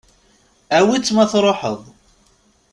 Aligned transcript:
Awi-tt 0.77 1.13
ma 1.15 1.25
truḥeḍ. 1.31 1.79